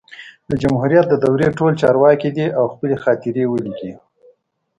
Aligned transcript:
د 0.49 0.51
جمهوریت 0.61 1.05
د 1.09 1.13
دورې 1.23 1.47
ټول 1.57 1.71
چارواکي 1.81 2.29
دي 2.37 2.45
او 2.57 2.65
خپلي 2.73 2.95
خاطرې 3.03 3.45
ولیکي 3.47 3.91